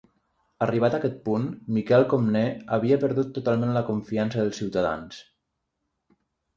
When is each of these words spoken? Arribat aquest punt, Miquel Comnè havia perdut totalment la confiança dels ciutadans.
Arribat 0.65 0.95
aquest 0.99 1.19
punt, 1.27 1.45
Miquel 1.75 2.07
Comnè 2.15 2.43
havia 2.79 2.99
perdut 3.05 3.31
totalment 3.39 3.77
la 3.79 3.87
confiança 3.93 4.43
dels 4.45 4.61
ciutadans. 4.65 5.25